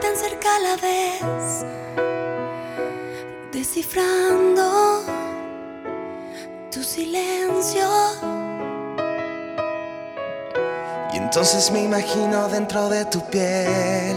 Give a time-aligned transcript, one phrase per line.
[0.00, 1.66] tan cerca a la vez,
[3.52, 5.02] descifrando
[6.70, 7.86] tu silencio.
[11.12, 14.16] Y entonces me imagino dentro de tu piel,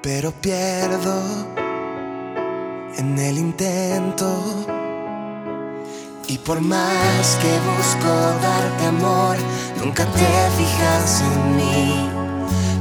[0.00, 1.20] pero pierdo
[2.96, 4.26] en el intento.
[6.28, 8.08] Y por más que busco
[8.40, 9.36] darte amor,
[9.84, 12.19] nunca te fijas en mí.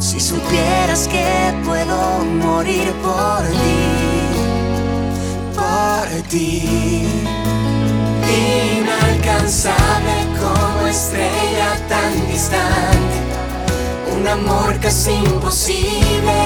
[0.09, 4.31] Si supieras que puedo morir por ti,
[5.53, 7.05] por ti.
[8.79, 13.17] Inalcanzable como estrella tan distante,
[14.17, 16.37] un amor casi imposible,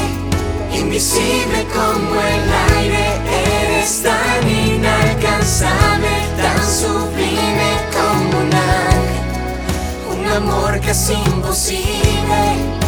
[0.77, 3.05] invisible como el aire,
[3.45, 12.82] eres tan inalcanzable, tan sublime como un ángel, un amor casi imposible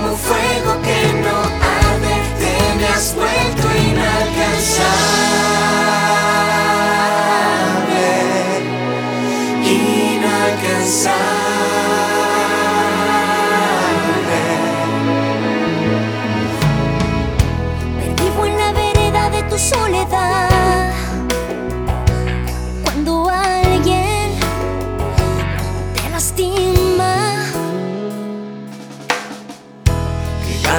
[0.00, 5.30] como fuego que no arde, te me has vuelto inalcanzable.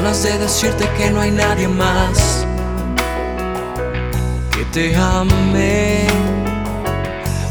[0.01, 2.43] Ganas de decirte que no hay nadie más
[4.51, 6.07] que te ame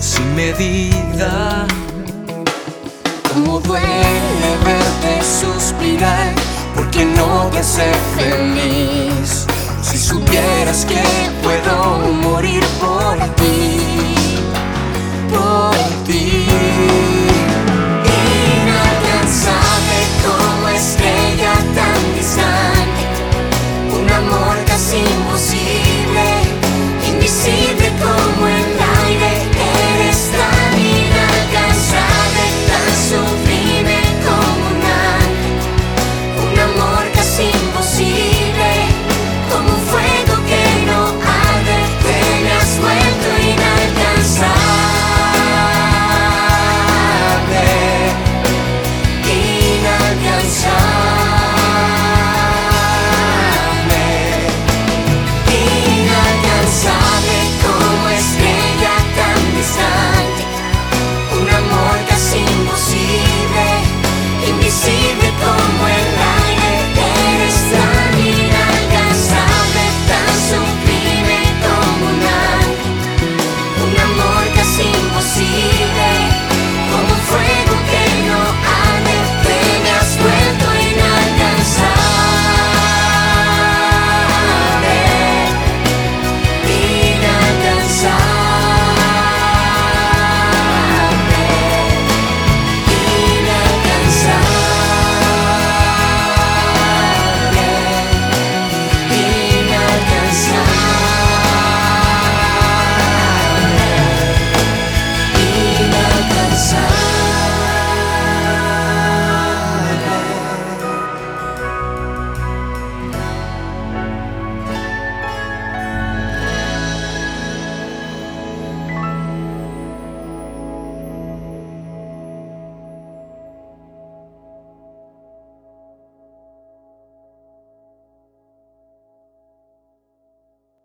[0.01, 1.65] sin medida.
[3.33, 6.33] Como duele verte suspirar,
[6.75, 9.47] porque no te hace feliz.
[9.83, 11.01] Si supieras que
[11.45, 11.60] puedo